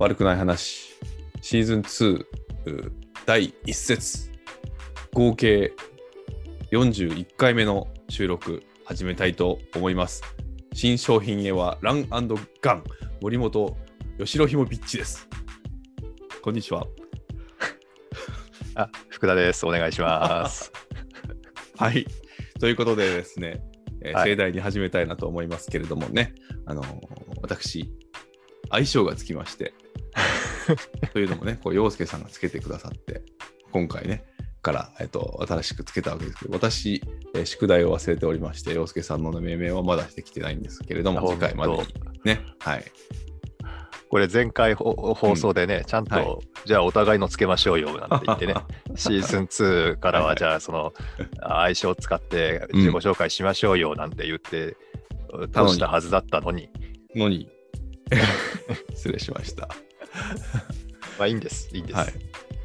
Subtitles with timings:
[0.00, 0.96] 悪くない話、
[1.42, 2.92] シーズン2う
[3.26, 4.30] 第1節、
[5.12, 5.74] 合計
[6.72, 10.22] 41回目の収録始めたいと思います。
[10.72, 12.84] 新商品へはランガン
[13.20, 13.76] 森本
[14.18, 15.28] 吉野ひもビッチです。
[16.40, 16.86] こんにちは。
[18.76, 19.66] あ、福田です。
[19.66, 20.72] お願いします。
[21.76, 22.06] はい。
[22.58, 23.62] ということでですね、
[24.00, 26.88] えーはい盛大に始めたいなと思いますけれどもね、あのー
[27.42, 27.92] 私、
[28.70, 29.74] 相性がつきまして、
[31.12, 33.22] というのもね、こう陽介さんがつけてくださって、
[33.72, 34.24] 今回ね、
[34.62, 37.02] から、えっと、新しくつけたわけですけど、私、
[37.34, 41.78] えー宿題を忘れておりまして、陽介さんの命名はまだしてきてないんですけれども、次回までに
[42.24, 42.84] ね、はい。
[44.10, 46.26] これ前回ほ放送でね、ちゃんと、はい。
[46.66, 48.54] じゃあお互いのつけましょうよなんて言ってね、
[48.96, 50.92] シーズン2からはじゃあその
[51.40, 54.76] 相性を使って自己紹介しましょうよなんて言って、
[55.52, 55.70] たのに。
[55.70, 56.68] 通したはずだったのに、
[57.14, 57.48] のに、
[58.94, 59.68] 失礼しました。
[61.18, 61.98] まあいいんです、いいんです。
[61.98, 62.12] はい。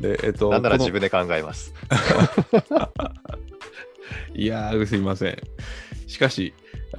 [0.02, 1.74] で、えっと、なんなら自分で考えます。
[4.34, 5.38] いやー、すいません。
[6.08, 6.54] しかし、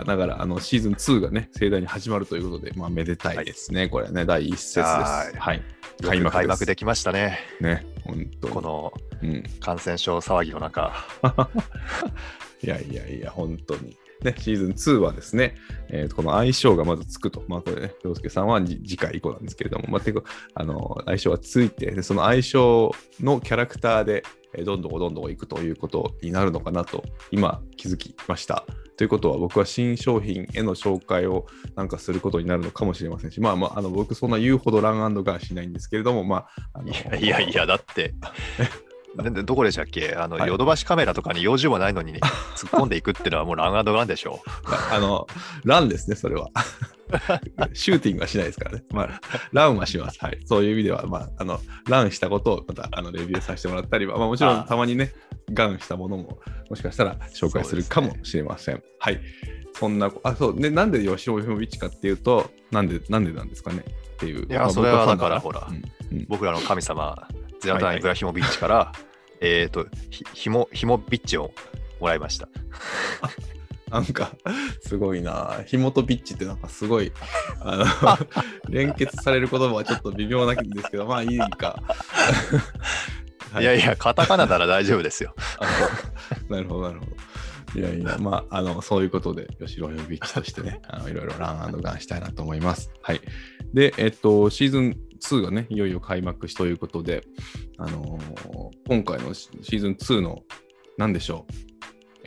[0.04, 3.88] だから、あの、シーズン2がね、盛大に始まるということで、まあ、めでたいですね。
[3.88, 4.80] これね、第一節です。
[4.80, 5.62] はいはい。
[6.02, 9.42] よく開幕できましたね、ね、本当にこのうん。
[9.60, 10.92] 感染症騒ぎの中。
[12.62, 13.96] いやいやいや、本当に。
[14.22, 15.54] ね、シーズン2はですね、
[15.88, 17.42] えーとこの相性がまずつくと。
[17.48, 20.22] まあ、これね、洋介さんはじ次回以降なんですけれども、まあ、てか
[20.54, 28.64] あの相性がついてで、その相性のキャラクターで、えーどんどんどんどんいくということになるのかなと、今気づきました。
[28.96, 38.14] ということは、僕は新商品への紹介をなんかすることになるのかもしれませんし、まあまあ、あの僕、そんな言うほどランガンしないんですけれども、まあ、あのいやいやいや、だって、
[39.44, 40.14] どこでしたっけ？
[40.16, 42.20] あの、はいヨドバシカメラとかに用事もないのに、ね、
[42.56, 44.40] 突っ込んでいくっていうのはもうランガンドランでしょ
[44.92, 45.26] あの、
[45.64, 46.48] ランですね、それは。
[47.72, 48.84] シューティングはしないですからね。
[48.90, 49.20] まあ、
[49.52, 50.18] ランはします。
[50.20, 50.40] はい。
[50.44, 55.12] そういう意味では、まあ、あの、ランしたことをまた、あの、レビューさせてもらったりは、まあ、もちろんたまにね、
[55.52, 56.38] ガンしたものも、
[56.68, 58.82] もしかしたら紹介するかもしれません。
[58.98, 59.20] はい。
[59.72, 63.84] そんな、あ、そう、で、なんで吉尾ヒモビッチかっていうと、なんで、なんでなんですかね？
[63.86, 64.46] っていう。
[64.48, 65.78] いやまあそれはだからほらうんう
[66.22, 67.28] ん僕らの神様、
[67.60, 68.92] ゼラタン・はいはいイブラヒモビッチから、
[69.40, 71.52] えっと、ひひも、ひもビッチを
[72.00, 72.48] もらいました。
[73.90, 74.32] なんか、
[74.80, 75.62] すごいな。
[75.66, 77.12] ひもとビッチってなんかすごい、
[77.60, 78.18] あの、
[78.68, 81.82] 連結される言葉はちょっと微妙なんですけど、まあいいか。
[83.52, 85.34] はいやいや、カタカナなら大丈夫ですよ。
[86.50, 87.80] なるほど、なるほど。
[87.80, 92.90] いやいや、まあ、あの、そういうことで、吉野ビッチとしてね、あのいろいろランガンしたいなと思います。
[93.02, 93.20] はい。
[93.72, 97.22] で、えっと、シーズン2がね、いよいよ開幕しということで、
[97.78, 98.55] あのー
[98.86, 100.42] 今回のシシーズン2の、
[100.98, 101.52] なんでしょう。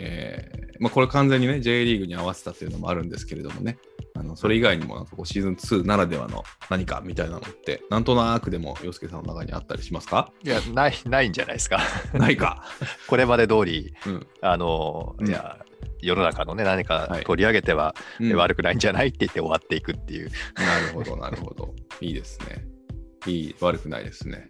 [0.01, 3.77] えーまあ、これ完全にね、J リーグに合わせたというのもあるんですけれどもね、
[4.15, 10.31] あのそれ以外にもなんかこうシーズン2ならではの何かみたいなのって、なんとなくでも洋介さんの中にあったりしますか？
[10.43, 11.81] いや、ない、ないんじゃないですか。
[12.13, 12.63] ないか。
[13.07, 14.27] これまで通り、うん。
[14.41, 15.57] あの、うんいや、
[16.01, 19.09] 世の中のね、何かはい取り上げては、うん悪くないんじゃない？
[19.09, 20.31] って言って終わっていくっていう。
[20.55, 21.75] なるほど、なるほど。
[21.99, 22.65] いいですね。
[23.25, 24.49] いい、悪くないですね。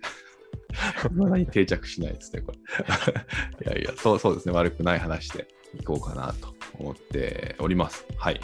[1.12, 2.58] まだに定着しないですね、これ。
[3.74, 5.48] いやいや、そうそうですね、悪くない話で
[5.80, 8.06] いこうかなと思っております。
[8.18, 8.40] はい。